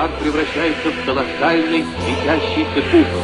[0.00, 3.22] Шар превращается в колоссальный светящийся купол.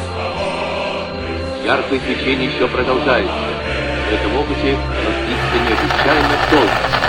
[1.64, 3.32] Яркое свечение еще продолжается.
[3.32, 4.76] В этом опыте
[5.06, 7.05] разлится необычайно долго.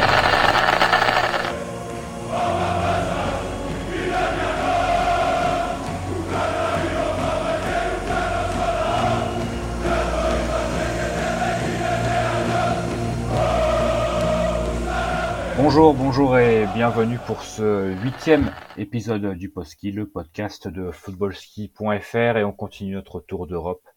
[15.78, 22.44] Bonjour, bonjour et bienvenue pour ce huitième épisode du Postski, le podcast de footballski.fr et
[22.44, 23.88] on continue notre tour d'Europe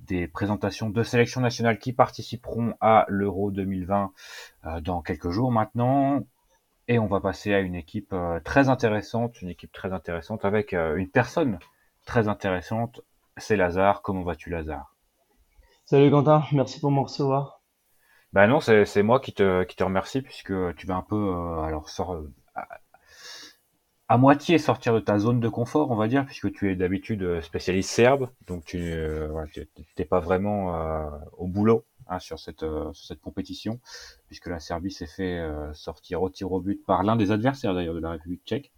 [0.00, 4.12] des présentations de sélections nationales qui participeront à l'Euro 2020
[4.64, 6.22] euh, dans quelques jours maintenant.
[6.88, 10.72] Et on va passer à une équipe euh, très intéressante, une équipe très intéressante avec
[10.72, 11.58] euh, une personne
[12.06, 13.02] très intéressante,
[13.36, 14.00] c'est Lazare.
[14.00, 14.96] Comment vas-tu Lazare?
[15.84, 17.55] Salut Quentin, merci pour me recevoir.
[18.36, 21.62] Ben non, c'est moi qui te, qui te remercie puisque tu vas un peu euh,
[21.62, 22.22] alors sort,
[24.08, 27.22] à, moitié sortir de ta zone de confort, on va dire, puisque tu es d'habitude
[27.22, 33.06] euh, spécialiste serbe, donc tu n'es pas vraiment euh, au boulot hein, sur, cette, sur
[33.06, 33.80] cette compétition,
[34.26, 37.94] puisque la Serbie s'est fait sortir au tir au but par l'un des adversaires d'ailleurs
[37.94, 38.70] de la République tchèque.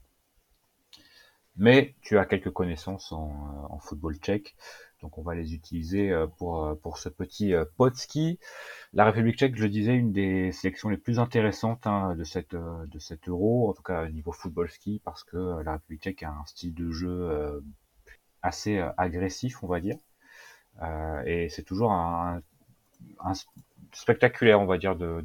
[1.56, 4.54] Mais tu as quelques connaissances en, en football tchèque.
[5.02, 8.38] Donc on va les utiliser euh, pour, euh, pour ce petit euh, pot ski.
[8.92, 12.54] La République tchèque, je le disais, une des sélections les plus intéressantes hein, de, cette,
[12.54, 16.30] de euro, en tout cas au niveau football ski, parce que la République tchèque a
[16.30, 17.62] un style de jeu
[18.42, 19.98] assez agressif, on va dire.
[21.26, 22.40] et c'est toujours un,
[23.92, 25.22] spectaculaire, on va dire, de,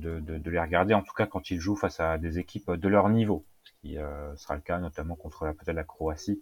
[0.50, 3.46] les regarder, en tout cas quand ils jouent face à des équipes de leur niveau,
[3.64, 3.94] ce qui
[4.36, 6.42] sera le cas notamment contre peut-être la Croatie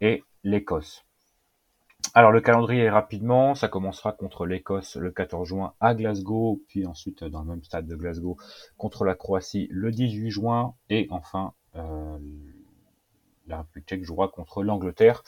[0.00, 1.04] et l'Écosse.
[2.14, 6.84] Alors le calendrier est rapidement, ça commencera contre l'Écosse le 14 juin à Glasgow, puis
[6.84, 8.36] ensuite dans le même stade de Glasgow
[8.76, 12.18] contre la Croatie le 18 juin, et enfin euh,
[13.46, 15.22] la République tchèque jouera contre l'Angleterre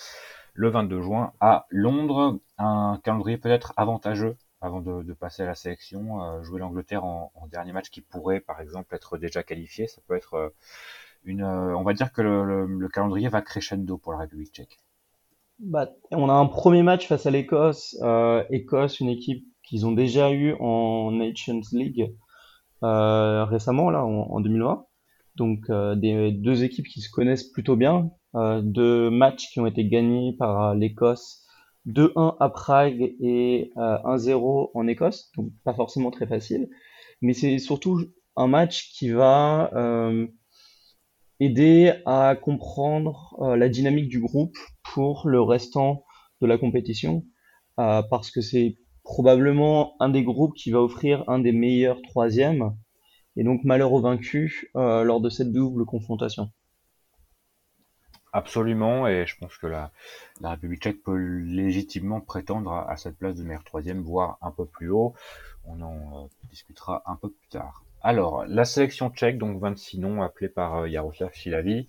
[0.53, 2.41] le 22 juin à Londres.
[2.59, 7.73] Un calendrier peut-être avantageux avant de, passer à la sélection, euh, jouer l'Angleterre en, dernier
[7.73, 10.49] match qui pourrait par exemple être déjà qualifié, ça peut être euh,
[11.25, 14.79] une, on va dire que le calendrier va crescendo pour la République tchèque.
[15.61, 17.97] Bah, on a un premier match face à l'Écosse.
[18.03, 22.13] Euh, Écosse, une équipe qu'ils ont déjà eu en Nations League
[22.83, 24.87] euh, récemment, là, en, 2020.
[25.37, 28.11] Donc, euh, des deux équipes qui se connaissent plutôt bien.
[28.35, 31.47] Deux matchs qui ont été gagnés par l'Écosse.
[31.87, 35.31] 2-1 à Prague et 1-0 en Écosse.
[35.37, 36.69] Donc, pas forcément très facile.
[37.23, 38.01] Mais c'est surtout
[38.37, 39.71] un match qui va
[41.45, 46.05] aider à comprendre la dynamique du groupe pour le restant
[46.41, 47.25] de la compétition,
[47.79, 52.77] euh, parce que c'est probablement un des groupes qui va offrir un des meilleurs troisièmes,
[53.37, 56.51] et donc malheur aux vaincus euh, lors de cette double confrontation.
[58.33, 59.93] Absolument, et je pense que la,
[60.43, 64.91] République tchèque peut légitimement prétendre à, cette place de meilleur troisième, voire un peu plus
[64.91, 65.15] haut.
[65.65, 67.84] On en euh, discutera un peu plus tard.
[68.07, 71.87] Alors, la sélection tchèque, donc 26 noms appelés par Yaroslav Silavi.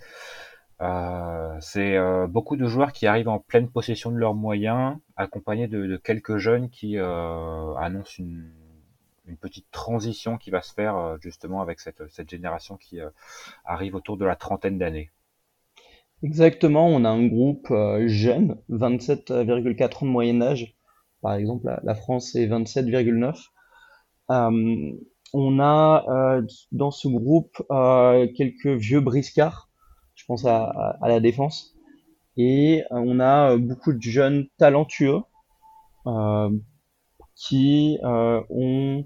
[0.81, 5.67] Euh, c'est euh, beaucoup de joueurs qui arrivent en pleine possession de leurs moyens, accompagnés
[5.67, 8.49] de, quelques jeunes qui euh, annoncent une,
[9.41, 12.99] petite transition qui va se faire justement avec cette, génération qui
[13.65, 15.11] arrive autour de la trentaine d'années.
[16.23, 17.73] Exactement, on a un groupe
[18.05, 20.75] jeune, 27,4 ans de moyen âge.
[21.21, 23.49] Par exemple, la, la France est 27,9.
[25.37, 26.41] On a
[26.71, 27.61] dans ce groupe
[28.35, 29.69] quelques vieux briscards
[30.15, 31.75] je pense à, la défense.
[32.37, 35.19] Et euh, on a euh, beaucoup de jeunes talentueux
[36.07, 36.49] euh,
[37.35, 39.05] qui ont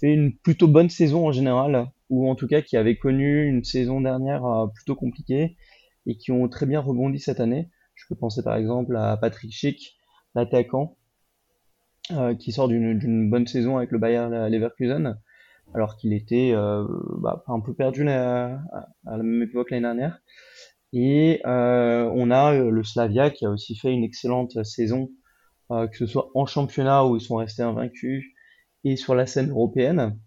[0.00, 3.64] fait une plutôt bonne saison en général, ou en tout cas qui avaient connu une
[3.64, 4.42] saison dernière
[4.74, 5.56] plutôt compliquée
[6.06, 7.68] et qui ont très bien rebondi cette année.
[7.94, 9.98] Je peux penser par exemple à Patrick Schick,
[10.34, 10.96] l'attaquant,
[12.38, 15.18] qui sort d'une bonne saison avec le Bayer Leverkusen,
[15.74, 16.86] alors qu'il était euh,
[17.18, 18.60] bah, un peu perdu à,
[19.04, 20.20] la même époque l'année dernière.
[20.92, 25.10] Et euh, on a euh, le Slavia qui a aussi fait une excellente saison,
[25.70, 28.24] que ce soit en championnat où ils sont restés invaincus
[28.84, 30.18] et sur la scène européenne.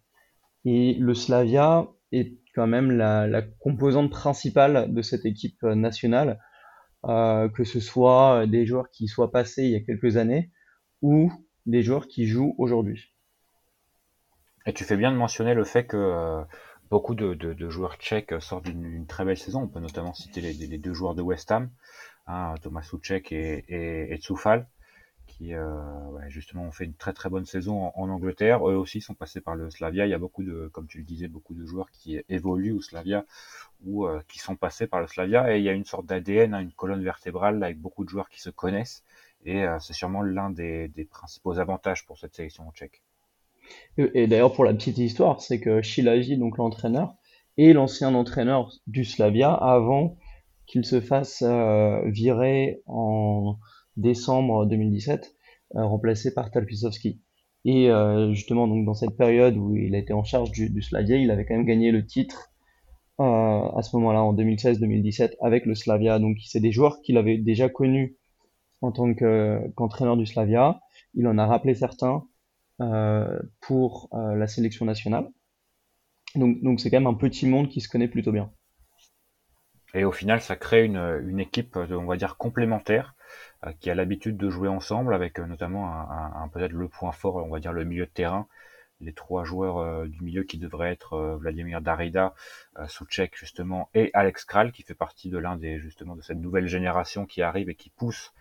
[0.65, 6.39] Et le Slavia est quand même la, la composante principale de cette équipe nationale,
[7.03, 10.51] que ce soit des joueurs qui soient passés il y a quelques années
[11.01, 11.31] ou
[11.65, 13.10] des joueurs qui jouent aujourd'hui.
[14.65, 16.43] Et tu fais bien de mentionner le fait que euh,
[16.89, 19.63] beaucoup de, joueurs tchèques sortent d'une très belle saison.
[19.63, 21.69] On peut notamment citer les, deux joueurs de West Ham,
[22.27, 24.67] hein, Thomas et, et, Tsufal,
[25.25, 25.53] qui
[26.27, 28.69] justement ont fait une très très bonne saison en, Angleterre.
[28.69, 30.05] Eux aussi sont passés par le Slavia.
[30.05, 32.81] Il y a beaucoup de, comme tu le disais, beaucoup de joueurs qui évoluent au
[32.81, 33.25] Slavia
[33.83, 35.55] ou qui sont passés par le Slavia.
[35.55, 38.29] Et il y a une sorte d'ADN, hein, une colonne vertébrale avec beaucoup de joueurs
[38.29, 39.03] qui se connaissent.
[39.43, 43.01] Et c'est sûrement l'un des, des, principaux avantages pour cette sélection tchèque.
[43.97, 47.15] Et, d'ailleurs, pour la petite histoire, c'est que Shilaji, donc l'entraîneur,
[47.57, 50.17] est l'ancien entraîneur du Slavia avant
[50.65, 53.57] qu'il se fasse euh, virer en
[53.97, 55.35] décembre 2017,
[55.75, 57.19] euh, remplacé par Talpisovski.
[57.65, 61.29] Et euh, justement, donc dans cette période où il été en charge du, Slavia, il
[61.29, 62.47] avait quand même gagné le titre
[63.19, 66.17] à ce moment-là, en 2016-2017, avec le Slavia.
[66.17, 68.17] Donc c'est des joueurs qu'il avait déjà connus
[68.81, 70.81] en tant qu'entraîneur du Slavia.
[71.13, 72.30] Il en a rappelé certains euh,
[73.59, 75.27] pour euh, la sélection nationale.
[76.35, 78.51] Donc, c'est quand même un petit monde qui se connaît plutôt bien.
[79.93, 83.15] Et au final, ça crée une, équipe, on va dire, complémentaire,
[83.65, 86.07] euh, qui a l'habitude de jouer ensemble, avec notamment
[86.53, 88.47] peut-être le point fort, on va dire, le milieu de terrain.
[89.01, 92.35] Les trois joueurs du milieu qui devraient être Vladimir Darida,
[92.87, 96.67] Souchek justement, et Alex Kral, qui fait partie de l'un des justement de cette nouvelle
[96.67, 98.40] génération qui arrive et qui pousse euh,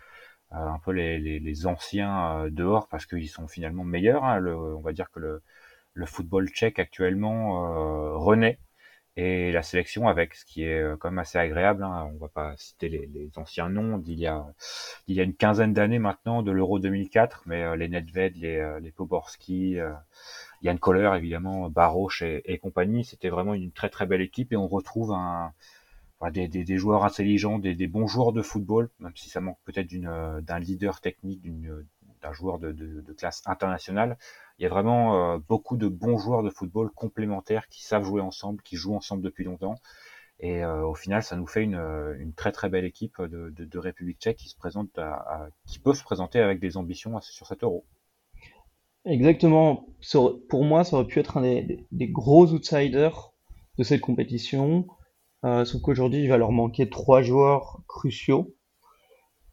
[0.50, 4.24] un peu les, les, les anciens euh, dehors parce qu'ils sont finalement meilleurs.
[4.24, 4.38] Hein.
[4.38, 5.42] Le, on va dire que le,
[5.94, 8.58] le football tchèque actuellement euh, renaît
[9.16, 11.82] et la sélection avec, ce qui est quand même assez agréable.
[11.84, 12.10] Hein.
[12.14, 14.46] On va pas citer les, les anciens noms d'il y a
[15.08, 18.92] il y a une quinzaine d'années maintenant de l'Euro 2004, mais les Nedved, les, les
[18.92, 19.78] Poborski,
[20.62, 24.56] Yann Koller évidemment, Baroche et, et compagnie, c'était vraiment une très très belle équipe et
[24.56, 25.52] on retrouve un
[26.28, 30.58] des, joueurs intelligents, des, bons joueurs de football, même si ça manque peut-être euh, d'un
[30.58, 31.40] leader technique,
[32.20, 34.18] d'un joueur de, classe internationale.
[34.58, 38.20] Il y a vraiment euh, beaucoup de bons joueurs de football complémentaires qui savent jouer
[38.20, 39.76] ensemble, qui jouent ensemble depuis longtemps.
[40.40, 44.36] Et euh, au final, ça nous fait une, très très belle équipe de, République tchèque
[44.36, 45.00] qui se présente,
[45.66, 47.84] qui peut se présenter avec des ambitions sur cet euro.
[49.06, 49.86] Exactement.
[50.48, 53.32] Pour moi, ça aurait pu être un des gros outsiders
[53.78, 54.86] de cette compétition.
[55.44, 58.54] Euh, sauf qu'aujourd'hui, il va leur manquer trois joueurs cruciaux,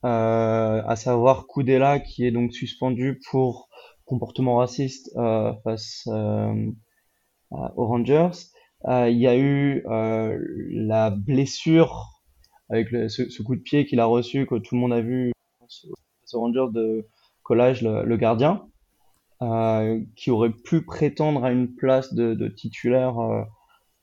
[0.05, 3.69] euh, à savoir Koudela qui est donc suspendu pour
[4.05, 6.71] comportement raciste euh, face euh,
[7.51, 8.31] aux Rangers.
[8.85, 10.37] Euh, il y a eu euh,
[10.71, 12.21] la blessure
[12.69, 15.01] avec le, ce, ce, coup de pied qu'il a reçu que tout le monde a
[15.01, 15.31] vu
[15.61, 15.85] face
[16.33, 17.07] aux Rangers de
[17.43, 18.67] Collage, le, le gardien,
[20.15, 23.15] qui aurait pu prétendre à une place de, de titulaire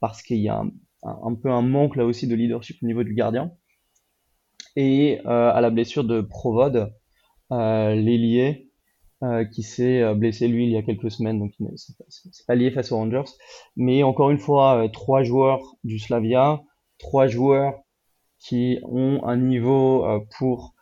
[0.00, 0.70] parce qu'il y a un,
[1.04, 3.52] un, peu un manque là aussi de leadership au niveau du gardien.
[4.76, 6.92] Et euh, à la blessure de Provod,
[7.52, 8.70] euh, l'ailier,
[9.22, 12.90] euh, qui s'est blessé lui il y a quelques semaines, donc c'est pas lié face
[12.92, 13.30] aux Rangers.
[13.76, 16.62] Mais encore une fois, trois joueurs du Slavia,
[16.98, 17.74] trois joueurs
[18.38, 20.04] qui ont un niveau
[20.38, 20.74] pour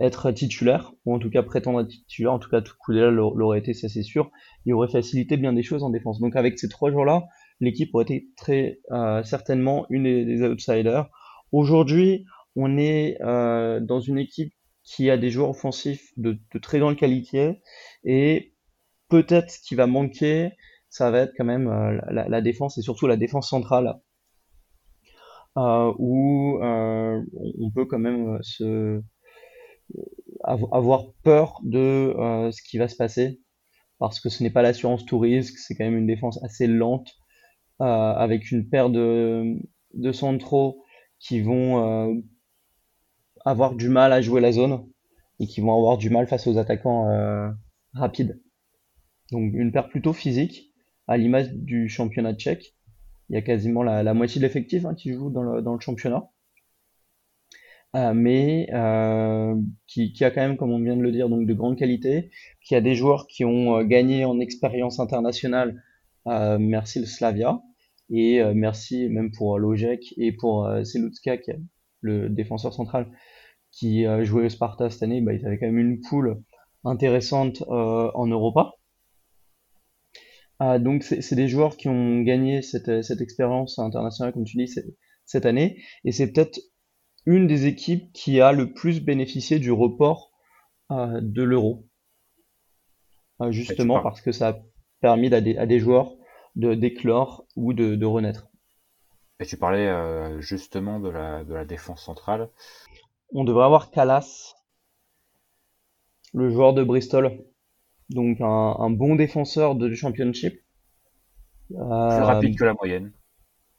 [0.00, 3.58] être titulaire, ou en tout cas prétendre être titulaire, en tout cas tout coup l'aurait
[3.58, 4.30] été, ça c'est sûr,
[4.66, 6.20] il aurait facilité bien des choses en défense.
[6.20, 7.24] Donc avec ces trois joueurs-là,
[7.60, 11.08] l'équipe aurait été très euh, certainement une des, outsiders.
[11.52, 12.24] Aujourd'hui,
[12.56, 14.52] on est euh, dans une équipe
[14.82, 17.60] qui a des joueurs offensifs de, très grande qualité
[18.04, 18.54] et
[19.08, 20.52] peut-être ce qui va manquer,
[20.88, 23.94] ça va être quand même euh, la, défense et surtout la défense centrale
[25.56, 28.38] où on peut quand même
[30.44, 32.14] avoir peur de
[32.50, 33.40] ce qui va se passer
[33.98, 37.19] parce que ce n'est pas l'assurance tout risque, c'est quand même une défense assez lente
[37.80, 39.56] avec une paire de,
[39.94, 40.84] de centraux
[41.18, 42.14] qui vont euh,
[43.44, 44.86] avoir du mal à jouer la zone
[45.38, 47.50] et qui vont avoir du mal face aux attaquants euh,
[47.94, 48.40] rapides.
[49.30, 50.72] Donc une paire plutôt physique,
[51.06, 52.74] à l'image du championnat tchèque.
[53.28, 55.80] Il y a quasiment la, moitié de l'effectif hein, qui joue dans le, dans le
[55.80, 56.28] championnat.
[57.96, 59.54] Euh, mais euh,
[59.86, 62.30] qui, qui, a quand même, comme on vient de le dire, donc de grande qualité,
[62.62, 65.82] qui a des joueurs qui ont gagné en expérience internationale,
[66.26, 67.62] merci le Slavia,
[68.10, 71.60] et euh, merci même pour euh, Lojek et pour euh, Selutska, qui est
[72.00, 73.10] le défenseur central,
[73.72, 75.20] qui jouait au Sparta cette année.
[75.20, 76.42] Bah, ils avaient quand même une poule
[76.82, 78.72] intéressante en Europa.
[80.80, 84.74] donc c'est des joueurs qui ont gagné cette, cette expérience internationale, comme tu dis,
[85.26, 85.82] cette année.
[86.04, 86.58] Et c'est peut-être
[87.26, 90.32] une des équipes qui a le plus bénéficié du report
[90.90, 91.86] de l'euro.
[93.50, 94.58] justement parce que ça a
[95.02, 96.16] permis à des, à des joueurs
[96.56, 98.48] de d'éclore ou de, de, renaître.
[99.38, 102.50] Et tu parlais euh, justement de la, de la défense centrale.
[103.32, 104.54] On devrait avoir Calas,
[106.34, 107.44] le joueur de Bristol,
[108.10, 110.60] donc un, un bon défenseur de, du championship.
[111.70, 113.12] Plus euh, rapide que la moyenne,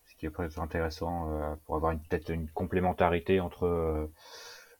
[0.06, 4.10] ce qui est très intéressant euh, pour avoir peut-être une complémentarité entre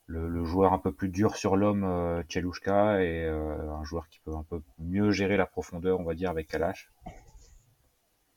[0.06, 4.34] le, joueur un peu plus dur sur l'homme, euh, Chelushka, et un joueur qui peut
[4.34, 6.90] un peu mieux gérer la profondeur, on va dire, avec Kalash.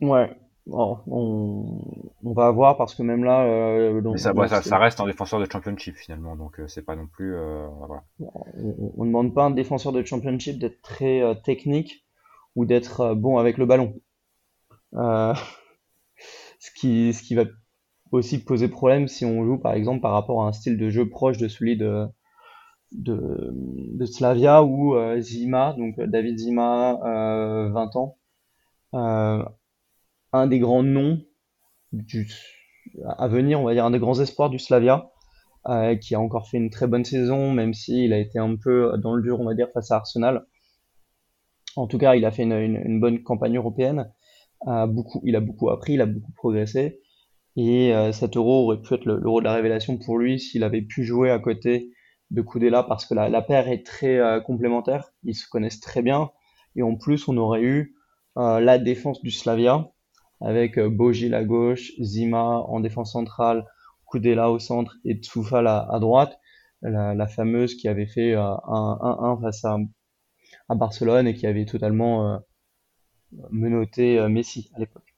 [0.02, 0.30] Ouais,
[0.68, 1.82] on,
[2.24, 3.44] va voir parce que même là.
[3.46, 7.36] Euh, ça, ça, reste un défenseur de championship finalement, donc euh, c'est pas non plus.
[7.36, 7.68] Euh,
[8.20, 12.06] on ne demande pas à un défenseur de championship d'être très technique
[12.56, 13.94] ou d'être bon avec le ballon.
[14.94, 17.44] ce, qui, ce qui va
[18.12, 21.10] aussi poser problème si on joue par exemple par rapport à un style de jeu
[21.10, 22.08] proche de celui de,
[22.94, 28.18] de, Slavia ou Zima, donc David Zima, 20 ans
[30.36, 31.22] un des grands noms
[33.18, 35.12] à venir, on va dire un des grands espoirs du Slavia,
[35.68, 38.98] euh, qui a encore fait une très bonne saison, même s'il a été un peu
[38.98, 40.46] dans le dur, on va dire, face à Arsenal.
[41.76, 44.12] En tout cas, il a fait une, bonne campagne européenne.
[44.68, 44.88] Euh,
[45.24, 47.02] il a beaucoup appris, il a beaucoup progressé.
[47.58, 50.82] Et euh, cet euro aurait pu être l'euro de la révélation pour lui s'il avait
[50.82, 51.92] pu jouer à côté
[52.32, 55.12] de Koudela parce que la, la paire est très complémentaire.
[55.24, 56.32] Ils se connaissent très bien.
[56.76, 57.96] Et en plus, on aurait eu
[58.36, 59.90] la défense du Slavia
[60.42, 63.66] avec euh, Bogil à gauche, Zima en défense centrale,
[64.10, 66.40] Kudela au centre et Tsoufal à, droite,
[66.82, 69.78] la, fameuse qui avait fait euh, un 1-1 face à,
[70.70, 72.38] Barcelone et qui avait totalement euh,
[73.52, 75.16] menotté Messi à l'époque.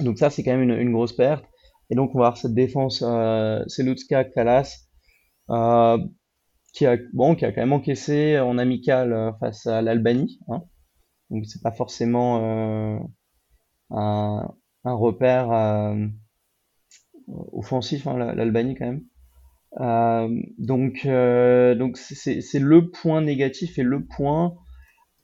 [0.00, 1.44] Donc ça c'est quand même une, grosse perte.
[1.90, 4.86] Et donc on va avoir cette défense euh, Selutska Kalas
[6.74, 10.38] qui a bon qui a quand même encaissé en amical face à l'Albanie.
[10.48, 10.62] Hein.
[11.30, 13.08] Donc c'est pas forcément
[13.90, 14.54] un,
[14.84, 16.06] repère euh,
[17.52, 19.04] offensif, hein, l'Albanie quand même.
[19.80, 24.56] Euh, donc, euh, donc c'est le point négatif et le point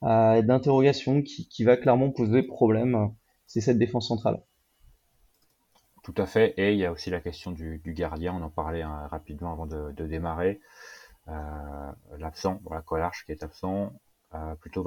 [0.01, 3.11] d'interrogation qui, qui, va clairement poser problème.
[3.47, 4.43] C'est cette défense centrale.
[6.03, 6.53] Tout à fait.
[6.57, 8.35] Et il y a aussi la question du, du gardien.
[8.35, 10.59] On en parlait hein, rapidement avant de, démarrer.
[12.19, 13.93] L'absent, voilà, Kolarch qui est absent.
[14.35, 14.83] Euh, plutôt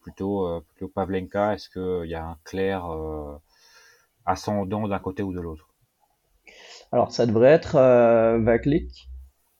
[0.00, 3.36] plutôt, euh, plutôt Pavlenka Est-ce qu'il y a un clair euh,
[4.26, 5.68] ascendant d'un côté ou de l'autre?
[6.92, 7.76] Alors, ça devrait être
[8.38, 9.08] Vaklik.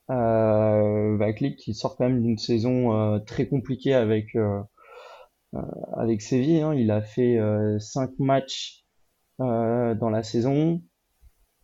[0.09, 4.37] Vaklik qui sort quand même d'une saison très compliquée avec,
[6.21, 6.61] Séville.
[6.61, 6.75] Hein.
[6.75, 7.39] Il a fait
[7.79, 8.85] 5 matchs
[9.39, 10.83] dans la saison.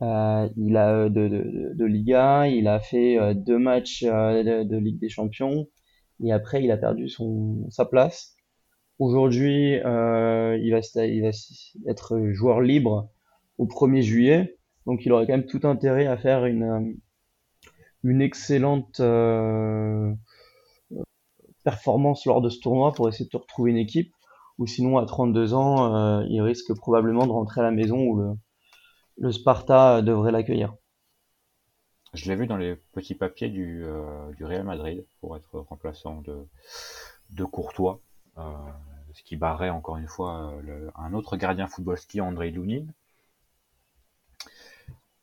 [0.00, 5.66] il a de, de, Liga, il a fait deux matchs de, Ligue des Champions,
[6.24, 8.34] et après il a perdu son sa place.
[8.98, 11.30] Aujourd'hui, euh, il va il va
[11.86, 13.10] être joueur libre
[13.58, 16.92] au 1er juillet, donc il aurait quand même tout intérêt à faire une euh,
[18.04, 20.12] une excellente euh,
[21.64, 24.12] performance lors de ce tournoi pour essayer de retrouver une équipe.
[24.58, 28.16] Ou sinon, à 32 ans, euh, il risque probablement de rentrer à la maison où
[28.16, 28.32] le,
[29.18, 30.74] le Sparta devrait l'accueillir.
[32.14, 37.44] Je l'ai vu dans les petits papiers du, euh, Real Madrid pour être remplaçant de,
[37.44, 38.00] Courtois,
[38.38, 38.42] euh,
[39.12, 42.92] ce qui barrait encore une fois le, un autre gardien footballski, André Lounine.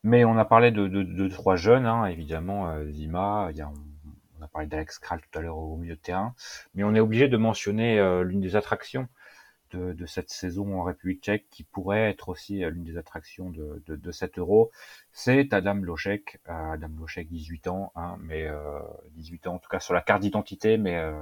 [0.05, 4.67] Mais on a parlé de, trois jeunes, hein, évidemment, euh, Zima, il on, a parlé
[4.67, 6.35] d'Alex Kral tout à l'heure au milieu de terrain,
[6.75, 9.07] mais on est obligé de mentionner euh, l'une des attractions
[9.71, 13.83] de, cette saison en République tchèque, qui pourrait être aussi euh, l'une des attractions de,
[13.87, 14.71] de, de cet euro,
[15.11, 16.39] c'est Adam Lochek.
[16.49, 18.79] Euh, Adam Lochek, 18 ans, hein, mais euh,
[19.15, 21.13] 18 ans en tout cas sur la carte d'identité, mais euh,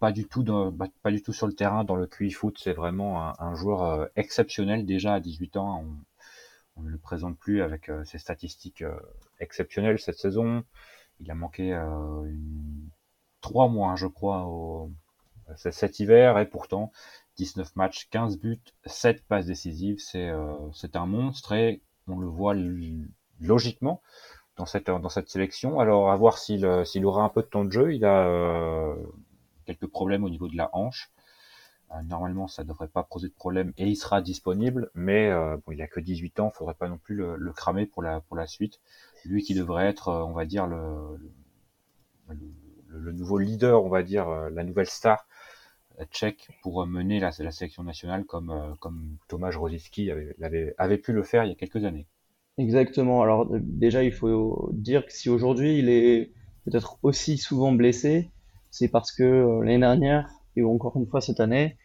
[0.00, 2.58] pas du tout dans, pas du tout sur le terrain dans le QI foot.
[2.58, 5.84] C'est vraiment un, un joueur exceptionnel déjà à 18 ans.
[5.84, 8.82] On, on ne le présente plus avec ses statistiques
[9.38, 10.64] exceptionnelles cette saison.
[11.20, 12.88] Il a manqué une,
[13.42, 14.90] trois mois, je crois, au,
[15.56, 16.92] cet hiver, et pourtant
[17.36, 22.26] 19 matchs, 15 buts, 7 passes décisives, c'est euh, c'est un monstre et on le
[22.26, 22.54] voit
[23.40, 24.02] logiquement
[24.56, 25.80] dans cette dans cette sélection.
[25.80, 28.26] Alors à voir s'il euh, s'il aura un peu de temps de jeu, il a
[28.26, 28.94] euh,
[29.66, 31.10] quelques problèmes au niveau de la hanche.
[32.04, 35.30] normalement, ça devrait pas poser de problème et il sera disponible, mais
[35.64, 38.20] bon, il a que 18 ans, faudrait pas non plus le, le, cramer pour la
[38.20, 38.80] pour la suite.
[39.24, 41.18] Lui qui devrait être, on va dire le,
[42.28, 42.36] le,
[42.88, 45.26] le nouveau leader, on va dire la nouvelle star
[46.04, 51.12] tchèque pour mener la, la sélection nationale comme, euh, comme Tomasz Rosiski avait, avait, pu
[51.12, 52.06] le faire il y a quelques années.
[52.58, 53.22] Exactement.
[53.22, 56.32] Alors déjà, il faut dire que si aujourd'hui il est
[56.64, 58.30] peut-être aussi souvent blessé,
[58.70, 61.76] c'est parce que euh, l'année dernière et encore une fois cette année,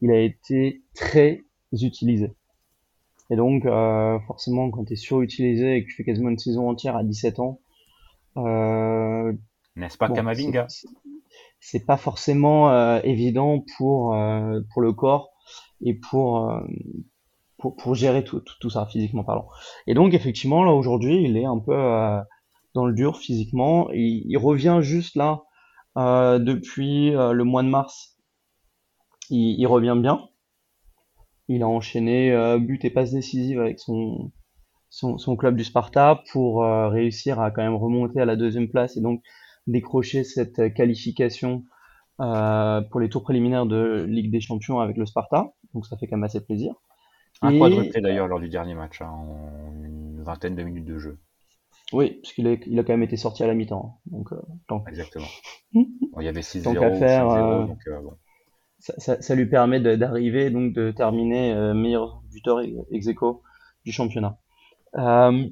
[0.00, 2.32] il a été très utilisé.
[3.30, 6.68] Et donc euh, forcément, quand tu es surutilisé et que tu fais quasiment une saison
[6.68, 7.60] entière à 17 ans,
[8.36, 9.32] euh,
[9.76, 10.66] n'est-ce pas Kamavinga?
[11.60, 15.30] C'est pas forcément euh, évident pour euh, pour le corps
[15.82, 16.60] et pour, euh,
[17.58, 19.48] pour pour, gérer tout, tout, ça physiquement parlant.
[19.86, 21.74] Et donc effectivement là aujourd'hui il est un peu
[22.74, 23.88] dans le dur physiquement.
[23.92, 25.42] il revient juste là
[25.96, 28.16] euh, depuis euh, le mois de mars.
[29.30, 30.28] Il, revient bien.
[31.48, 34.32] Il a enchaîné euh, but et passe décisive avec son,
[34.88, 39.00] son, club du Sparta pour réussir à quand même remonter à la deuxième place et
[39.00, 39.22] donc
[39.70, 41.64] décrocher cette qualification
[42.18, 45.52] pour les tours préliminaires de Ligue des Champions avec le Sparta.
[45.74, 46.74] Donc ça fait quand même assez plaisir.
[47.42, 51.18] Un quadruplé d'ailleurs lors du dernier match, hein, en une vingtaine de minutes de jeu.
[51.92, 54.00] Oui, parce qu'il a, il a quand même été sorti à la mi-temps.
[54.06, 54.10] Hein.
[54.12, 55.26] Donc, euh, Exactement.
[55.72, 55.86] il
[56.20, 58.12] y avait 6-0, faire, euh, donc euh, bon.
[58.78, 62.60] ça, ça, ça, lui permet d'arriver, donc de terminer euh, meilleur buteur
[62.90, 63.08] ex
[63.84, 64.38] du championnat.
[64.96, 65.48] Euh,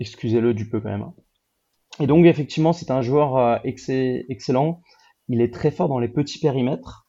[0.00, 1.02] Excusez-le du peu quand même.
[1.02, 1.14] Hein.
[2.00, 4.80] Et donc, effectivement, c'est un joueur excellent.
[5.28, 7.06] Il est très fort dans les petits périmètres.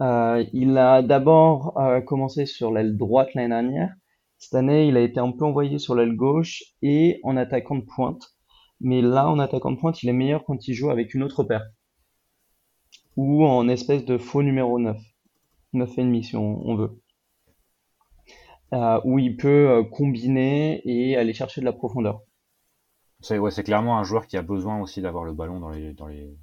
[0.00, 1.74] il a d'abord
[2.06, 3.94] commencé sur l'aile droite l'année dernière.
[4.38, 7.84] Cette année, il a été un peu envoyé sur l'aile gauche et en attaquant de
[7.84, 8.34] pointe.
[8.80, 11.44] Mais là, en attaquant de pointe, il est meilleur quand il joue avec une autre
[11.44, 11.64] paire.
[13.16, 14.98] Ou en espèce de faux numéro 9.
[15.72, 17.00] 9,5 si on, veut.
[18.74, 22.23] Euh, où il peut euh, combiner et aller chercher de la profondeur.
[23.24, 26.06] C'est ouais, clairement un joueur qui a besoin aussi d'avoir le ballon dans les, dans,
[26.06, 26.36] les,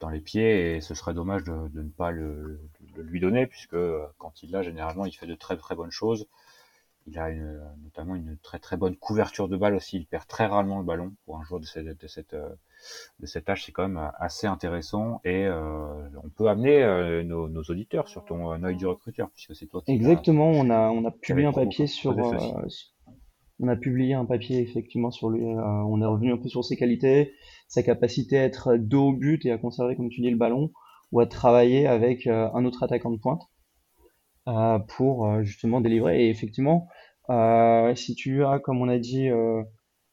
[0.00, 2.60] dans les pieds et ce serait dommage de, ne pas le,
[2.96, 6.26] lui donner puisque euh, quand il l'a, généralement, il fait de très très bonnes choses.
[7.06, 7.30] Il a
[7.82, 9.98] notamment une très très bonne couverture de balle aussi.
[9.98, 12.48] Il perd très rarement le ballon pour un joueur de, cette, de, cette, euh,
[13.20, 13.26] de.
[13.26, 18.24] C'est quand même assez intéressant et euh, on peut amener euh, nos, nos, auditeurs sur
[18.24, 20.50] ton œil du recruteur puisque c'est toi qui Exactement.
[20.50, 22.14] On a on a publié un papier sur
[23.60, 25.44] on a publié un papier effectivement sur lui.
[25.44, 27.32] on est revenu un peu sur ses qualités,
[27.68, 30.72] sa capacité à être dos au but et à conserver, comme tu dis, le ballon,
[31.12, 33.42] ou à travailler avec un autre attaquant de pointe.
[34.48, 36.24] Euh, pour euh, justement délivrer.
[36.24, 36.88] Et effectivement,
[37.28, 39.28] euh, si tu as, comme on a dit,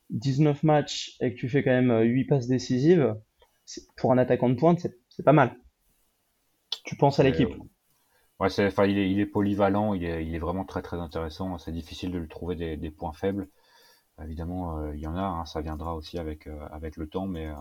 [0.10, 3.16] 19 matchs et que tu fais quand même 8 passes décisives,
[3.96, 5.56] pour un attaquant de pointe, c'est pas mal.
[6.84, 7.50] Tu penses à l'équipe.
[8.39, 10.98] Ouais, c'est, enfin, il est, il est polyvalent, il est, il est vraiment très très
[10.98, 11.58] intéressant.
[11.58, 13.48] C'est difficile de lui trouver des, des points faibles.
[14.24, 17.51] Évidemment, il y en a, hein, ça viendra aussi avec avec le temps, mais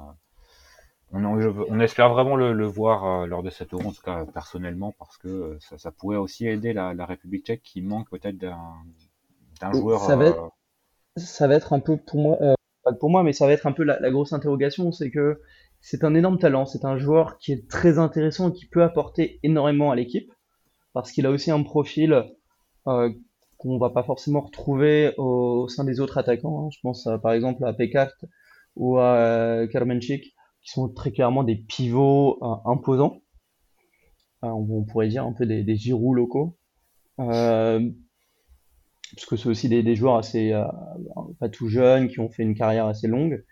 [1.13, 5.17] on, espère vraiment le, voir euh, lors de cette Euro, en tout cas personnellement, parce
[5.17, 10.01] que euh, ça, pourrait aussi aider la, République tchèque qui manque peut-être d'un joueur.
[10.01, 12.39] Ça va, être, euh, ça va être un peu pour moi,
[12.83, 15.41] pas pour moi, mais ça va être un peu la, grosse interrogation, c'est que
[15.81, 19.39] c'est un énorme talent, c'est un joueur qui est très intéressant et qui peut apporter
[19.43, 20.33] énormément à l'équipe,
[20.97, 22.25] parce qu'il a aussi un profil
[22.85, 26.65] qu'on va pas forcément retrouver au, sein des autres attaquants.
[26.65, 26.69] Hein.
[26.73, 28.15] Je pense par exemple à Pekart
[28.77, 33.21] ou à Kermenchik qui sont très clairement des pivots euh, imposants.
[34.43, 36.57] Euh, on, pourrait dire un peu des, Giroud locaux.
[37.21, 37.91] Euh,
[39.15, 40.59] parce que c'est aussi des, joueurs assez
[41.39, 43.45] pas tout jeunes qui ont fait une carrière assez longue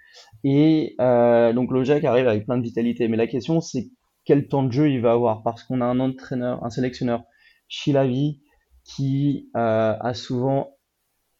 [0.42, 3.88] et euh, donc Lojac arrive avec plein de vitalité mais la question c'est
[4.24, 5.42] quel temps de jeu il va avoir?
[5.42, 7.22] Parce qu'on a un entraîneur un sélectionneur
[7.68, 8.42] Chilavi
[8.84, 10.76] qui euh, a souvent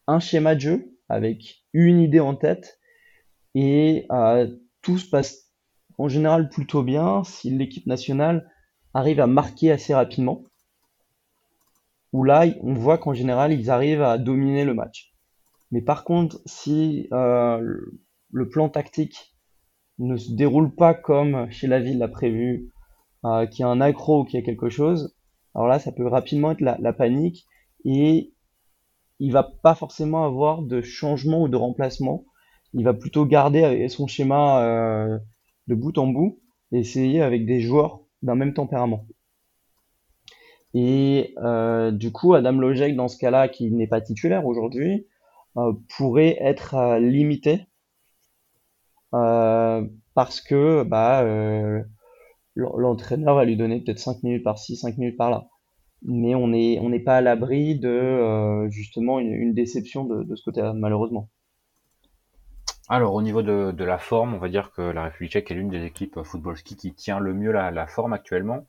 [0.07, 2.79] un schéma de jeu avec une idée en tête
[3.53, 4.47] et euh,
[4.81, 5.51] tout se passe
[5.97, 8.51] en général plutôt bien si l'équipe nationale
[8.93, 10.43] arrive à marquer assez rapidement.
[12.11, 15.13] Où là, on voit qu'en général, ils arrivent à dominer le match.
[15.71, 17.77] Mais par contre, si euh,
[18.31, 19.35] le plan tactique
[19.99, 22.71] ne se déroule pas comme chez la l'a prévu,
[23.51, 25.14] qu'il y a un accro ou qu'il y a quelque chose,
[25.55, 27.47] alors là, ça peut rapidement être la, panique
[27.85, 28.33] et
[29.19, 32.25] il va pas forcément avoir de changement ou de remplacement.
[32.73, 35.17] Il va plutôt garder son schéma euh,
[35.67, 36.41] de bout en bout
[36.73, 39.07] et essayer avec des joueurs d'un même tempérament.
[40.73, 45.07] Et euh, du coup, Adam Lojek, dans ce cas-là, qui n'est pas titulaire aujourd'hui,
[45.55, 47.65] euh, pourrait être limité
[50.13, 51.23] parce que bah,
[52.55, 55.47] l'entraîneur va lui donner peut-être 5 minutes par-ci, 5 minutes par-là.
[56.03, 61.29] Mais on n'est pas à l'abri de justement une, déception de, ce côté-là, malheureusement.
[62.87, 65.69] Alors, au niveau de, la forme, on va dire que la République tchèque est l'une
[65.69, 68.65] des équipes football ski qui tient le mieux la, la forme actuellement.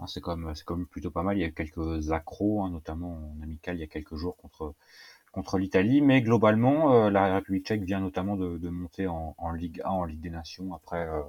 [0.00, 1.36] Hein, c'est comme c'est comme plutôt pas mal.
[1.36, 5.58] Il y a quelques accros, hein, notamment en amical il y a quelques jours contre
[5.58, 9.88] l'Italie, mais globalement, euh, la République tchèque vient notamment de, monter en, en, Ligue 1,
[9.88, 11.22] en Ligue des Nations, après euh,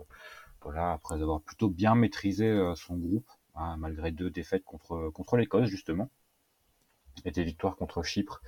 [0.62, 5.38] voilà, après avoir plutôt bien maîtrisé euh, son groupe, hein, malgré deux défaites contre contre
[5.38, 6.10] l'Écosse justement,
[7.26, 8.42] et des victoires contre Chypre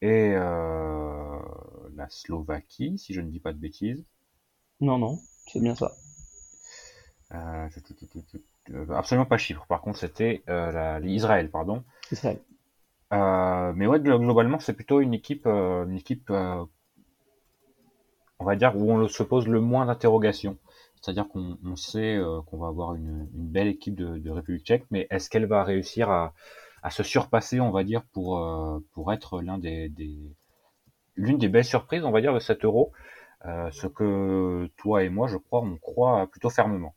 [0.00, 1.38] et euh,
[1.96, 4.04] la Slovaquie, si je ne dis pas de bêtises.
[4.80, 5.92] Non, non, c'est bien ça.
[7.34, 7.68] Euh,
[8.90, 11.84] absolument pas Chypre, par contre c'était euh, Israël, pardon.
[12.12, 12.40] Israël.
[13.10, 16.68] Mais ouais, globalement c'est plutôt une équipe, une équipe, on
[18.44, 20.56] va dire, où on se pose le moins d'interrogations.
[21.00, 25.30] C'est-à-dire qu'on sait euh, qu'on va avoir une, belle équipe de, République tchèque, mais est-ce
[25.30, 26.32] qu'elle va réussir à,
[26.90, 29.40] se surpasser, on va dire, pour, euh, être
[31.16, 32.92] l'une des belles surprises, on va dire, de cet euro?
[33.46, 36.94] Euh, Ce que toi et moi, je crois, on croit plutôt fermement.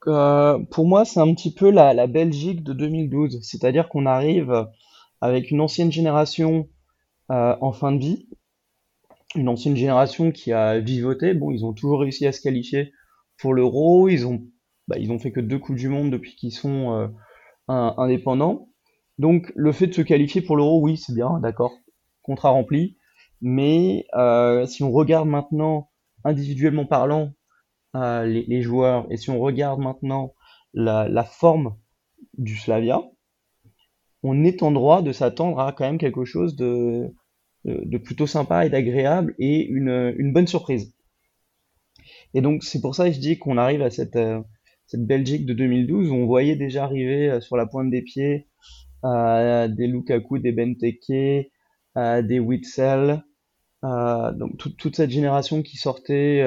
[0.00, 4.68] pour moi, c'est un petit peu la, la Belgique de 2012, c'est-à-dire qu'on arrive
[5.20, 6.68] avec une ancienne génération
[7.28, 8.28] en fin de vie,
[9.34, 11.34] une ancienne génération qui a vivoté.
[11.34, 12.92] Bon, ils ont toujours réussi à se qualifier
[13.38, 14.08] pour l'Euro.
[14.08, 14.42] Ils ont,
[14.88, 17.08] bah, ils ont fait que deux Coupes du Monde depuis qu'ils sont euh,
[17.68, 18.68] indépendants.
[19.18, 21.72] Donc le fait de se qualifier pour l'Euro, oui, c'est bien, d'accord,
[22.22, 22.96] contrat rempli.
[23.40, 25.90] Mais euh, si on regarde maintenant,
[26.24, 27.32] individuellement parlant,
[27.94, 30.34] euh, les, joueurs, et si on regarde maintenant
[30.74, 31.76] la, forme
[32.38, 33.02] du Slavia,
[34.22, 37.14] on est en droit de s'attendre à quand même quelque chose de,
[37.64, 40.94] de, plutôt sympa et d'agréable et une, une bonne surprise.
[42.34, 44.40] Et donc, c'est pour ça que je dis qu'on arrive à cette, euh,
[44.86, 48.48] cette Belgique de 2012 où on voyait déjà arriver euh, sur la pointe des pieds
[49.04, 51.50] euh, des Lukaku, des Benteke,
[51.96, 53.22] des Witzel,
[53.82, 56.42] donc toute cette génération qui sortait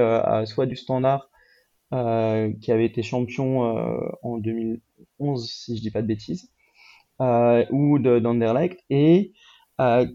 [0.46, 1.30] soit du standard,
[1.92, 3.60] qui avait été champion
[4.24, 6.50] en 2011, si je dis pas de bêtises,
[7.20, 9.34] ou d'Anderlecht, et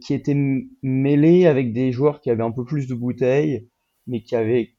[0.02, 0.36] qui était
[0.82, 3.68] mêlé avec des joueurs qui avaient un peu plus de bouteilles,
[4.06, 4.70] mais qui avaient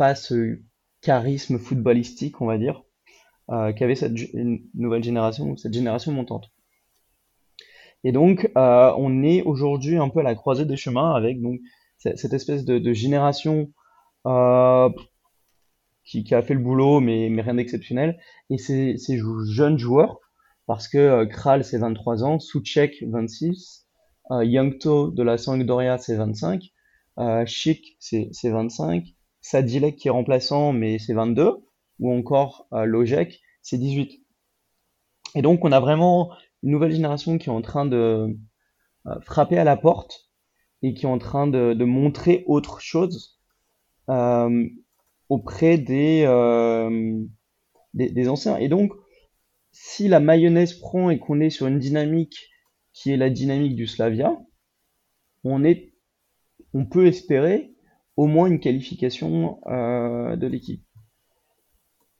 [0.00, 0.58] pas ce
[1.02, 2.84] charisme footballistique, on va dire,
[3.50, 4.14] euh, qu'avait cette
[4.72, 6.50] nouvelle génération, cette génération montante.
[8.02, 11.60] Et donc, euh, on est aujourd'hui un peu à la croisée des chemins avec donc
[11.98, 13.70] cette espèce de, génération
[14.26, 14.88] euh,
[16.02, 18.96] qui, a fait le boulot, mais, mais rien d'exceptionnel, et ces,
[19.50, 20.18] jeunes joueurs,
[20.64, 23.86] parce que Kral c'est 23 ans, Souchek 26,
[24.30, 26.72] Youngto de la Sampdoria c'est 25,
[27.44, 29.04] Chic c'est 25,
[29.40, 31.64] Sadilek qui est remplaçant, mais c'est 22,
[31.98, 33.04] ou encore euh,
[33.62, 34.20] c'est 18.
[35.34, 38.36] Et donc on a vraiment une nouvelle génération qui est en train de
[39.06, 40.30] euh, frapper à la porte
[40.82, 43.38] et qui est en train de, montrer autre chose
[44.08, 44.66] euh,
[45.28, 46.24] auprès des,
[47.94, 48.56] des, anciens.
[48.56, 48.92] Et donc,
[49.72, 52.48] si la mayonnaise prend et qu'on est sur une dynamique
[52.92, 54.32] qui est la dynamique du Slavia,
[55.44, 57.74] on peut espérer
[58.20, 60.84] au moins une qualification euh, de l'équipe.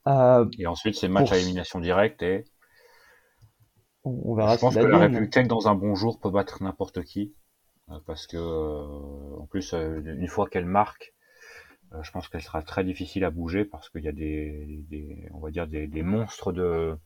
[0.07, 2.45] Euh, et ensuite, c'est match à élimination directe et.
[4.03, 7.03] On, verra Je pense que la République tchèque, dans un bon jour, peut battre n'importe
[7.03, 7.35] qui.
[7.91, 11.13] Euh, parce que, en plus, une fois qu'elle marque,
[12.01, 15.51] je pense qu'elle sera très difficile à bouger parce qu'il y a des, on va
[15.51, 16.97] dire, des, monstres de,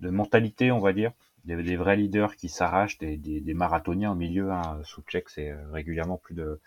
[0.00, 1.12] de mentalité, on va dire.
[1.44, 4.50] Des, vrais leaders qui s'arrachent, des, marathoniens au milieu.
[4.50, 4.80] Hein.
[4.84, 6.58] Sous tchèque, c'est régulièrement plus de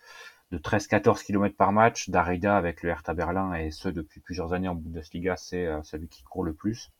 [0.52, 2.10] de 13-14 km par match.
[2.10, 6.08] Darida avec le Hertha Berlin et ce depuis plusieurs années en Bundesliga, c'est euh, celui
[6.08, 6.92] qui court le plus.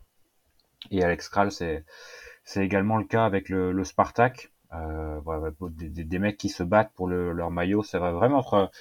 [0.90, 1.86] Et Alex Kral, c'est
[2.44, 4.52] c'est également le cas avec le, le Spartak.
[4.74, 5.20] Euh,
[5.72, 8.72] des, des, mecs qui se battent pour le, leur maillot, ça va vraiment être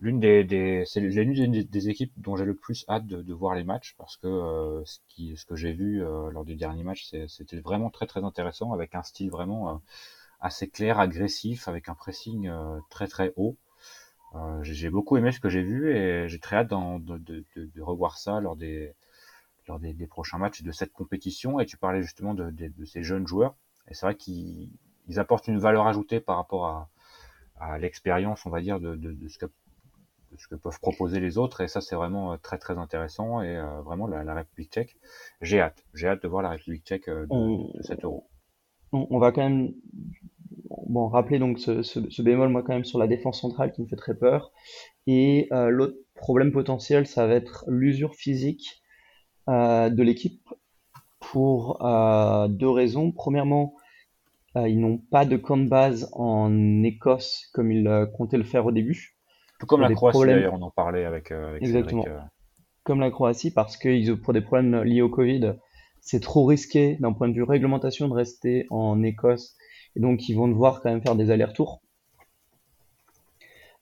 [0.00, 3.64] l'une des, des c'est l'une des, équipes dont j'ai le plus hâte de, voir les
[3.64, 7.90] matchs parce que euh, ce que j'ai vu euh, lors du dernier match, c'était vraiment
[7.90, 9.74] très très intéressant avec un style vraiment euh,
[10.40, 12.50] assez clair, agressif, avec un pressing
[12.88, 13.56] très très haut.
[14.34, 17.82] Euh, j'ai beaucoup aimé ce que j'ai vu et j'ai très hâte de, de, de,
[17.82, 18.94] revoir ça lors des
[19.66, 21.58] lors des, des, prochains matchs de cette compétition.
[21.58, 23.56] Et tu parlais justement de, ces jeunes joueurs.
[23.88, 24.70] Et c'est vrai qu'ils
[25.16, 26.90] apportent une valeur ajoutée par rapport à,
[27.58, 28.96] à l'expérience, on va dire, de,
[29.28, 29.46] ce que,
[30.38, 31.60] ce que peuvent proposer les autres.
[31.60, 33.42] Et ça, c'est vraiment euh, très très intéressant.
[33.42, 34.96] Et euh, vraiment, la, la, République tchèque,
[35.40, 35.84] j'ai hâte.
[35.92, 38.28] J'ai hâte de voir la République tchèque de, de, cet euro.
[38.92, 39.72] On va quand même
[40.86, 43.86] bon, rappelez donc ce, ce, bémol, moi, quand même, sur la défense centrale qui me
[43.86, 44.52] fait très peur.
[45.06, 48.82] Et euh, l'autre problème potentiel, ça va être l'usure physique
[49.48, 50.42] euh, de l'équipe
[51.18, 53.12] pour euh, deux raisons.
[53.12, 53.74] Premièrement,
[54.56, 58.72] ils n'ont pas de camp de base en Écosse comme ils comptaient le faire au
[58.72, 59.16] début.
[59.60, 62.04] Tout comme la Croatie, d'ailleurs, on en parlait avec, avec Exactement.
[62.82, 65.54] Comme la Croatie, parce que pour des problèmes liés au Covid,
[66.00, 69.56] c'est trop risqué d'un point de vue réglementation de rester en Écosse
[69.96, 71.80] et donc, ils vont devoir quand même faire des allers-retours.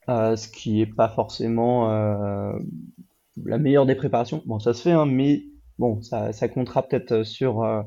[0.09, 2.59] Euh, ce qui n'est pas forcément euh,
[3.44, 4.42] la meilleure des préparations.
[4.47, 5.44] Bon, ça se fait, hein, mais
[5.79, 7.83] bon, ça, ça comptera peut-être sur euh,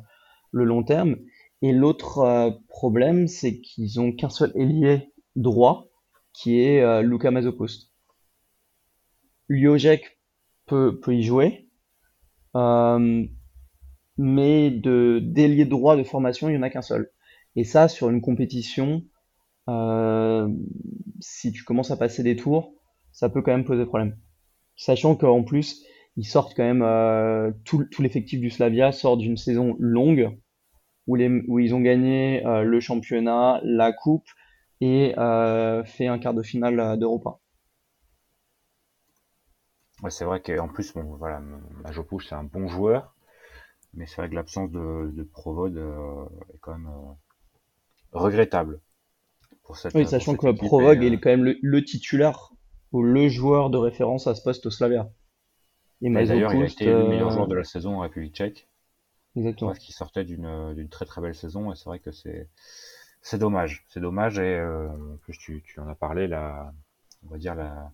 [0.51, 1.15] le long terme.
[1.63, 5.89] Et l'autre problème, c'est qu'ils ont qu'un seul ailier droit,
[6.33, 7.91] qui est Luka Mazopost.
[9.47, 10.17] Liojek
[10.65, 11.69] peut, peut y jouer,
[14.17, 17.11] mais d'ailier droit de formation, il n'y en a qu'un seul.
[17.55, 19.03] Et ça, sur une compétition,
[19.69, 20.47] euh,
[21.19, 22.73] si tu commences à passer des tours,
[23.11, 24.17] ça peut quand même poser problème.
[24.75, 25.85] Sachant qu'en plus,
[26.17, 30.37] ils sortent quand même, euh, tout, l'effectif du Slavia sort d'une saison longue
[31.07, 34.27] où, ils ont gagné euh, le championnat, la coupe
[34.79, 35.13] et
[35.85, 37.37] fait un quart de finale d'Europa.
[40.01, 41.39] Ouais, c'est vrai qu'en plus, bon, voilà,
[42.21, 43.13] c'est un bon joueur,
[43.93, 46.89] mais c'est vrai que l'absence de, de est quand même
[48.11, 48.81] regrettable.
[49.63, 52.51] Pour cette, oui, sachant que Provod est quand même le, le, titulaire
[52.91, 55.09] ou le joueur de référence à ce poste au Slavia.
[56.01, 58.67] Et, d'ailleurs, il a été le meilleur joueur de la saison en République tchèque.
[59.35, 59.69] Exactement.
[59.69, 62.49] Parce qu'il sortait d'une d'une très très belle saison et c'est vrai que c'est
[63.21, 63.85] c'est dommage.
[63.87, 66.73] C'est dommage et euh, en plus tu, tu en as parlé la
[67.25, 67.91] on va dire la,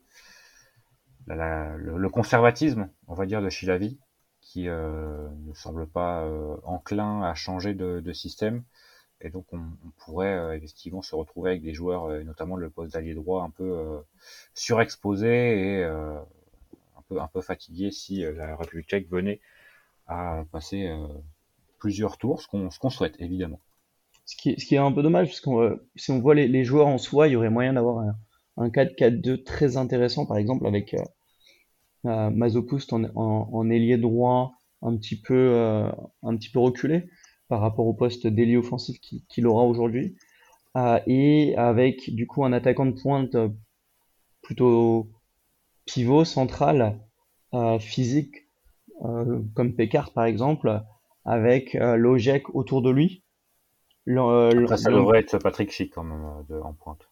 [1.27, 3.99] la, le, conservatisme on va dire de Chilavi
[4.39, 8.63] qui euh, ne semble pas euh, enclin à changer de, de, système
[9.21, 9.60] et donc on,
[10.06, 13.49] pourrait euh, effectivement se retrouver avec des joueurs euh, notamment le poste d'allié droit un
[13.49, 13.99] peu euh,
[14.53, 19.39] surexposé et un peu un peu fatigué si la République tchèque venait
[20.08, 20.89] à passer
[21.80, 23.60] plusieurs tours, ce qu'on souhaite évidemment.
[24.25, 26.65] Ce qui, ce qui est un peu dommage, parce qu'on si on voit les, les,
[26.65, 28.17] joueurs en soi, il y aurait moyen d'avoir un,
[28.58, 30.95] un 4-4-2 très intéressant, par exemple avec
[32.06, 35.89] euh, Mazopoust en, en, ailier droit un petit peu
[36.23, 37.10] un petit peu reculé
[37.47, 40.15] par rapport au poste d'ailier offensif qu'il qui aura aujourd'hui,
[40.75, 43.36] euh, et avec du coup un attaquant de pointe
[44.41, 45.10] plutôt
[45.86, 46.99] pivot central,
[47.53, 48.47] euh, physique,
[49.03, 50.81] euh, comme Pécart par exemple,
[51.25, 53.23] avec euh, Logec autour de lui.
[54.05, 54.97] Le, euh, Après, ça le...
[54.97, 57.10] devrait être Patrick Schick quand même euh, de, en pointe.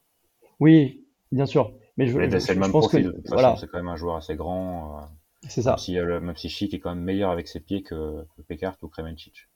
[0.59, 1.73] Oui, bien sûr.
[1.97, 3.57] Mais je, je, c'est le même pense profil, que, de toute façon, voilà.
[3.57, 4.97] c'est quand même un joueur assez grand.
[4.97, 5.01] Euh,
[5.47, 5.71] c'est ça.
[5.71, 8.65] Même si, euh, même si Schick est quand même meilleur avec ses pieds que, que
[8.81, 9.47] ou Kremencic.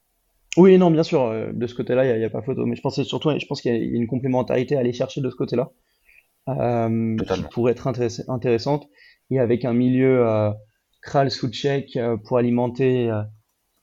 [0.59, 2.65] Oui, non, bien sûr, de ce côté-là, il n'y a, a, pas photo.
[2.65, 5.29] Mais je pensais surtout, je pense qu'il y a une complémentarité à aller chercher de
[5.29, 5.71] ce côté-là,
[6.49, 8.89] euh, qui pourrait être intéress intéressante.
[9.31, 10.51] Et avec un milieu euh,
[11.01, 13.21] Kral Soucek euh, pour alimenter euh,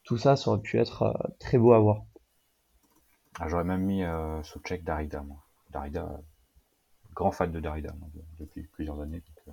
[0.04, 2.02] tout ça, ça aurait pu être euh, très beau à voir.
[3.38, 5.36] Ah, J'aurais même mis euh, Soucek Darida, moi.
[5.72, 6.20] Darida,
[7.14, 8.08] grand fan de Darida moi,
[8.38, 9.22] depuis plusieurs années.
[9.26, 9.52] Donc, euh,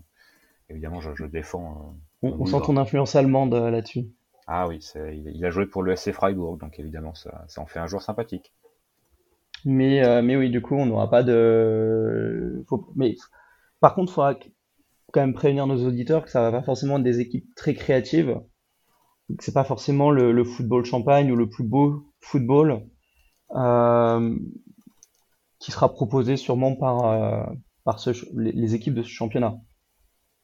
[0.69, 1.95] évidemment, je, je défends.
[2.21, 4.07] on, on sent ton influence allemande là-dessus.
[4.47, 7.87] Ah oui, il, a joué pour le SC Freiburg, donc évidemment, ça, en fait un
[7.87, 8.53] joueur sympathique.
[9.65, 12.65] Mais, euh, mais oui, du coup, on n'aura pas de.
[12.95, 13.15] Mais
[13.79, 14.35] par contre, il faudra
[15.13, 18.41] quand même prévenir nos auditeurs que ça va pas forcément être des équipes très créatives.
[19.39, 22.85] C'est pas forcément le, football champagne ou le plus beau football
[23.55, 24.37] euh,
[25.59, 27.45] qui sera proposé sûrement par, euh,
[27.85, 28.03] par
[28.35, 29.55] les, équipes de ce championnat.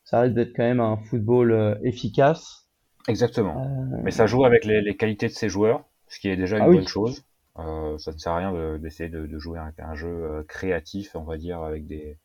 [0.05, 2.68] Ça risque d'être quand même un football efficace.
[3.07, 3.63] Exactement.
[3.63, 6.57] Euh, Mais ça joue avec les, les, qualités de ces joueurs, ce qui est déjà
[6.57, 6.87] une ah bonne oui.
[6.87, 7.23] chose.
[7.57, 10.43] Euh, ça ne sert à rien d'essayer de, de, de, jouer un, un, jeu euh,
[10.43, 12.17] créatif, on va dire, avec des,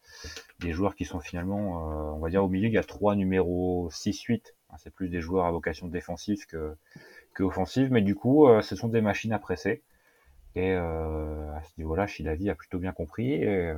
[0.60, 3.14] des joueurs qui sont finalement, euh, on va dire, au milieu, il y a trois
[3.14, 4.54] numéros 6-8.
[4.78, 6.74] C'est plus des joueurs à vocation défensive que,
[7.32, 9.82] que offensive, mais du coup, euh, ce sont des machines à presser.
[10.56, 13.32] Et euh, à ce niveau-là, Chilavi a plutôt bien compris.
[13.34, 13.72] Et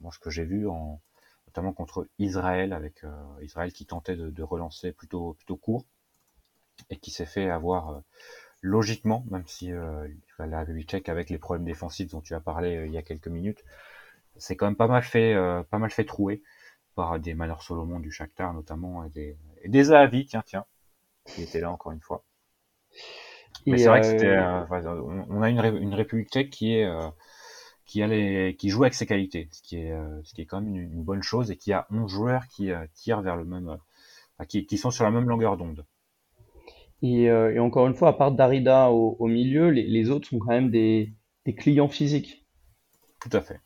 [0.00, 1.00] moi, ce que j'ai vu, en,
[1.46, 3.02] notamment contre Israël, avec
[3.40, 5.84] Israël qui tentait de, de, relancer plutôt, plutôt court,
[6.90, 8.02] et qui s'est fait avoir
[8.62, 10.06] logiquement, même si euh,
[10.38, 13.02] la République tchèque avec les problèmes défensifs dont tu as parlé euh, il y a
[13.02, 13.64] quelques minutes,
[14.36, 16.42] c'est quand même pas mal fait, euh, pas mal fait trouer
[16.94, 19.84] par des Malheur Solomon du Shakhtar notamment et des, et des
[20.26, 20.64] tiens, tiens,
[21.26, 22.24] qui étaient là encore une fois.
[23.66, 26.88] Mais c'est vrai que c'était, euh, on, on, a une, une République tchèque qui est
[27.84, 30.60] qui, a les, qui joue avec ses qualités, ce qui est, ce qui est quand
[30.60, 33.76] même une, une bonne chose et qui a 11 joueurs qui tirent vers le même,
[34.48, 35.84] qui, qui sont sur la même longueur d'onde.
[37.02, 40.28] Et, euh, et, encore une fois, à part Darida au, au milieu, les, les, autres
[40.28, 41.12] sont quand même des,
[41.44, 42.46] des, clients physiques.
[43.20, 43.60] Tout à fait.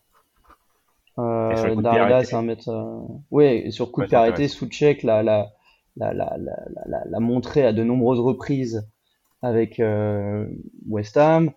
[1.18, 2.68] Euh, Darida, c'est un mètre.
[2.70, 3.01] Euh...
[3.31, 5.51] Ouais, sur coup ouais, de pied arrêté, Soucek l'a, la,
[5.96, 8.88] la, la, la, la, montré à de nombreuses reprises
[9.42, 9.83] avec
[10.88, 11.53] West Ham.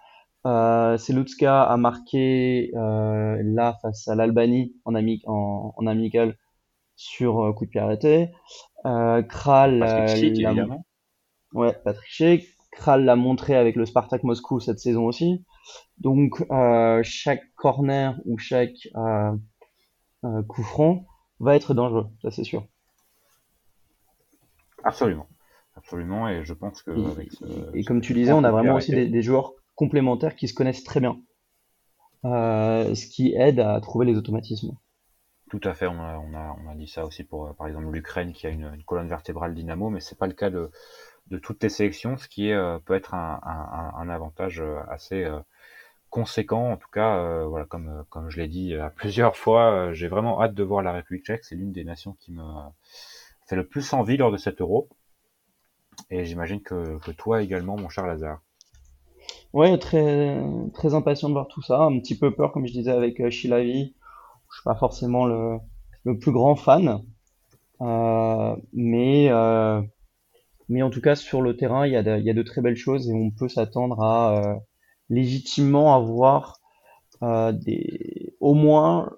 [0.45, 6.37] Selutska a marqué là face à l'Albanie en, ami en, en, amical
[6.95, 8.31] sur coup de pied arrêté.
[8.83, 10.07] Kral, euh,
[11.53, 12.59] Ouais, Patrick Schick.
[12.71, 15.43] Kral l'a montré avec le Spartak Moscou cette saison aussi.
[15.97, 19.31] Donc euh, chaque corner ou chaque euh,
[20.23, 21.05] euh, coup franc
[21.39, 22.65] va être dangereux, ça c'est sûr.
[24.83, 25.27] Absolument,
[25.75, 26.91] absolument, et je pense que.
[26.91, 29.53] Et, avec ce, et, et comme tu disais, on a vraiment aussi des, des, joueurs
[29.75, 31.19] complémentaires qui se connaissent très bien,
[32.23, 34.71] ce qui aide à trouver les automatismes.
[35.49, 37.89] Tout à fait, on a, on a, on a dit ça aussi pour, par exemple,
[37.89, 40.69] l'Ukraine qui a une, une, colonne vertébrale dynamo, mais c'est pas le cas de,
[41.29, 45.39] de toutes tes sélections, ce qui euh, peut être un, avantage euh, assez, euh,
[46.09, 46.71] conséquent.
[46.71, 50.91] En tout cas, comme, je l'ai dit plusieurs fois, j'ai vraiment hâte de voir la
[50.91, 51.45] République tchèque.
[51.45, 52.43] C'est l'une des nations qui me
[53.47, 54.89] fait le plus envie lors de cet euro.
[56.09, 58.41] Et j'imagine que, toi également, mon cher Lazare.
[59.53, 60.43] Ouais, très,
[60.93, 61.81] impatient de voir tout ça.
[61.81, 63.93] Un petit peu peur, comme je disais avec Shilavi.
[64.49, 65.59] Je suis pas forcément le,
[66.19, 67.03] plus grand fan.
[68.73, 69.29] Mais,
[70.69, 72.43] mais en tout cas, sur le terrain, il y a de, il y a de
[72.43, 74.55] très belles choses et on peut s'attendre à euh,
[75.09, 76.59] légitimement avoir
[77.23, 79.11] euh, des, au moins,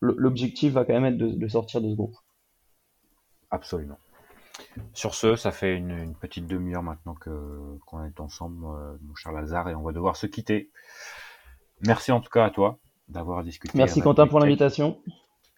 [0.00, 2.16] l'objectif va quand même être de, de sortir de ce groupe.
[3.50, 3.98] Absolument.
[4.92, 7.30] Sur ce, ça fait une, petite demi-heure maintenant que
[7.86, 10.70] qu'on est ensemble, euh, mon cher Lazare, et on va devoir se quitter.
[11.86, 13.76] Merci en tout cas à toi d'avoir discuté.
[13.76, 14.98] Merci Quentin pour l'invitation.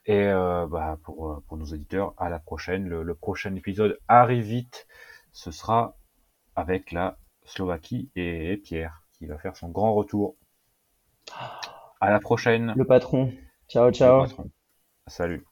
[0.07, 2.89] Et euh, bah, pour, pour nos auditeurs, à la prochaine.
[2.89, 4.87] Le, prochain épisode arrive vite.
[5.33, 5.97] Ce sera
[6.57, 10.37] avec la Slovaquie et Pierre qui va faire son grand retour.
[12.01, 12.73] À la prochaine.
[12.77, 13.33] Le patron.
[13.69, 14.27] Ciao, ciao.
[15.07, 15.45] Salut.